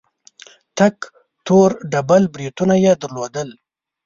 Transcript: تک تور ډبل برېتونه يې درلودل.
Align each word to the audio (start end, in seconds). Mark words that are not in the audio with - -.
تک 0.77 0.95
تور 1.45 1.69
ډبل 1.91 2.23
برېتونه 2.33 2.75
يې 2.83 2.93
درلودل. 3.01 3.49